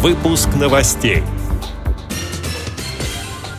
[0.00, 1.24] Выпуск новостей.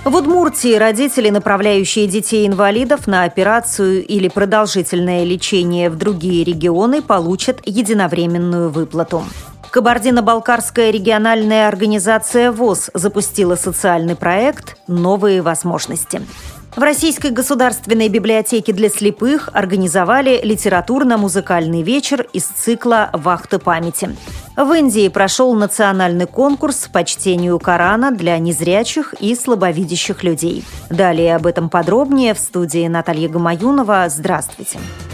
[0.05, 8.69] В Удмуртии родители, направляющие детей-инвалидов на операцию или продолжительное лечение в другие регионы, получат единовременную
[8.69, 9.25] выплату.
[9.69, 16.21] Кабардино-Балкарская региональная организация ВОЗ запустила социальный проект «Новые возможности».
[16.79, 24.15] В Российской государственной библиотеке для слепых организовали литературно-музыкальный вечер из цикла «Вахта памяти».
[24.55, 30.63] В Индии прошел национальный конкурс по чтению Корана для незрячих и слабовидящих людей.
[30.89, 34.05] Далее об этом подробнее в студии Наталья Гамаюнова.
[34.07, 34.79] Здравствуйте.
[34.79, 35.08] Здравствуйте.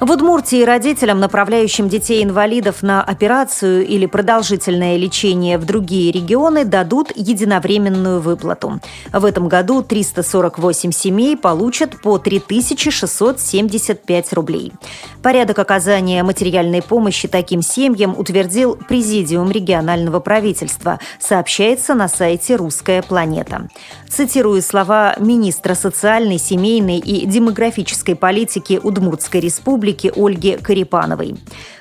[0.00, 8.20] В Удмуртии родителям, направляющим детей-инвалидов на операцию или продолжительное лечение в другие регионы, дадут единовременную
[8.20, 8.78] выплату.
[9.12, 14.72] В этом году 348 семей получат по 3675 рублей.
[15.20, 23.68] Порядок оказания материальной помощи таким семьям утвердил Президиум регионального правительства, сообщается на сайте «Русская планета».
[24.08, 31.36] Цитирую слова министра социальной, семейной и демографической политики Удмуртской республики Республики Ольги Карипановой.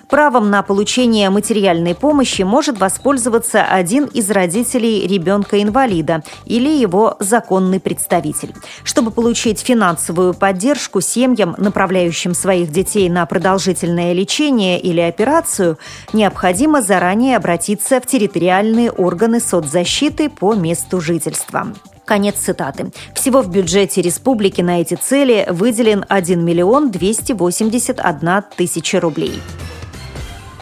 [0.09, 8.53] Правом на получение материальной помощи может воспользоваться один из родителей ребенка-инвалида или его законный представитель.
[8.85, 15.77] Чтобы получить финансовую поддержку семьям, направляющим своих детей на продолжительное лечение или операцию,
[16.13, 21.67] необходимо заранее обратиться в территориальные органы соцзащиты по месту жительства.
[22.07, 22.91] Конец цитаты.
[23.13, 29.41] Всего в бюджете республики на эти цели выделен 1 миллион 281 тысяча рублей.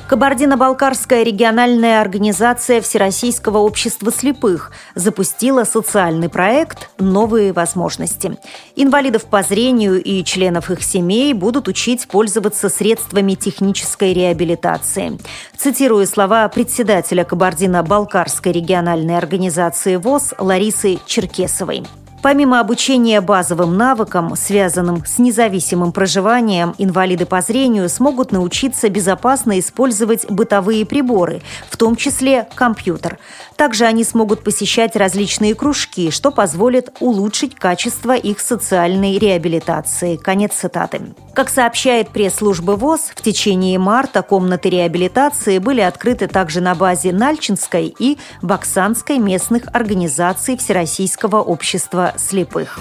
[0.08, 8.38] Кабардино-Балкарская региональная организация Всероссийского общества слепых запустила социальный проект «Новые возможности».
[8.76, 15.18] Инвалидов по зрению и членов их семей будут учить пользоваться средствами технической реабилитации.
[15.58, 21.84] Цитирую слова председателя Кабардино-Балкарской региональной организации ВОЗ Ларисы Черкесовой.
[22.26, 30.28] Помимо обучения базовым навыкам, связанным с независимым проживанием, инвалиды по зрению смогут научиться безопасно использовать
[30.28, 33.20] бытовые приборы, в том числе компьютер.
[33.58, 40.16] Также они смогут посещать различные кружки, что позволит улучшить качество их социальной реабилитации.
[40.16, 41.02] Конец цитаты.
[41.36, 47.94] Как сообщает пресс-служба ВОЗ, в течение марта комнаты реабилитации были открыты также на базе Нальчинской
[48.00, 52.80] и Баксанской местных организаций Всероссийского общества слепых.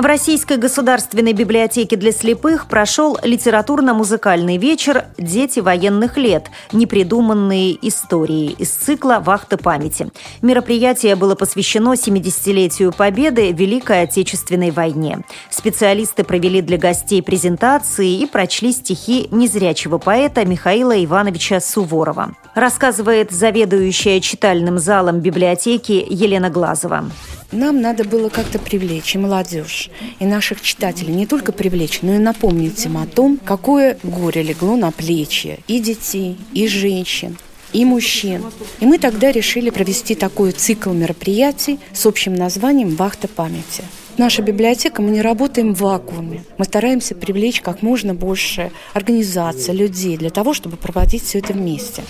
[0.00, 6.50] В Российской государственной библиотеке для слепых прошел литературно-музыкальный вечер «Дети военных лет.
[6.72, 10.10] Непридуманные истории» из цикла «Вахта памяти».
[10.40, 15.18] Мероприятие было посвящено 70-летию Победы в Великой Отечественной войне.
[15.50, 22.34] Специалисты провели для гостей презентации и прочли стихи незрячего поэта Михаила Ивановича Суворова.
[22.54, 27.04] Рассказывает заведующая читальным залом библиотеки Елена Глазова.
[27.52, 29.90] Нам надо было как-то привлечь и молодежь,
[30.20, 34.76] и наших читателей не только привлечь, но и напомнить им о том, какое горе легло
[34.76, 37.36] на плечи и детей, и женщин,
[37.72, 38.44] и мужчин.
[38.78, 43.82] И мы тогда решили провести такой цикл мероприятий с общим названием «Вахта памяти».
[44.16, 46.44] Наша библиотека, мы не работаем в вакууме.
[46.58, 52.02] Мы стараемся привлечь как можно больше организаций, людей для того, чтобы проводить все это вместе.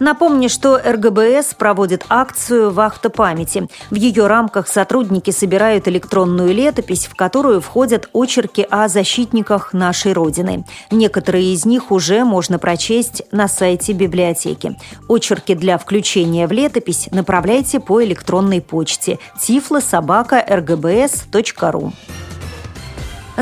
[0.00, 3.68] Напомню, что РГБС проводит акцию «Вахта памяти».
[3.90, 10.64] В ее рамках сотрудники собирают электронную летопись, в которую входят очерки о защитниках нашей Родины.
[10.90, 14.74] Некоторые из них уже можно прочесть на сайте библиотеки.
[15.06, 21.92] Очерки для включения в летопись направляйте по электронной почте tiflosobaka.rgbs.ru.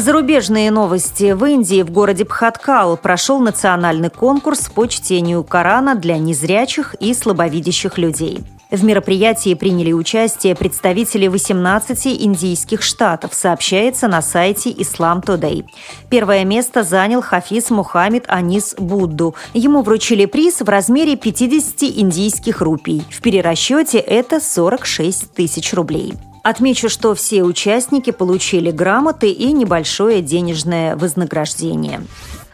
[0.01, 1.33] Зарубежные новости.
[1.33, 7.99] В Индии в городе Пхаткал прошел национальный конкурс по чтению Корана для незрячих и слабовидящих
[7.99, 8.39] людей.
[8.71, 15.65] В мероприятии приняли участие представители 18 индийских штатов, сообщается на сайте Islam Today.
[16.11, 19.35] Первое место занял Хафиз Мухаммед Анис Будду.
[19.53, 23.03] Ему вручили приз в размере 50 индийских рупий.
[23.11, 26.15] В перерасчете это 46 тысяч рублей.
[26.43, 32.03] Отмечу, что все участники получили грамоты и небольшое денежное вознаграждение.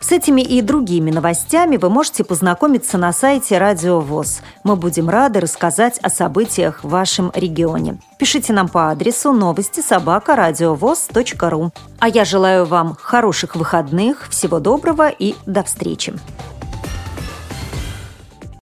[0.04, 4.42] С этими и другими новостями вы можете познакомиться на сайте Радио ВОЗ.
[4.62, 7.96] Мы будем рады рассказать о событиях в вашем регионе.
[8.18, 10.36] Пишите нам по адресу новости собака
[11.48, 11.70] ру.
[12.00, 16.12] А я желаю вам хороших выходных, всего доброго и до встречи.